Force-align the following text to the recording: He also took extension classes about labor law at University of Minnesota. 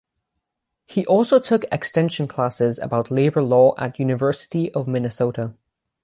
He 0.87 1.05
also 1.05 1.39
took 1.39 1.63
extension 1.71 2.27
classes 2.27 2.79
about 2.79 3.11
labor 3.11 3.43
law 3.43 3.75
at 3.77 3.99
University 3.99 4.71
of 4.71 4.87
Minnesota. 4.87 5.53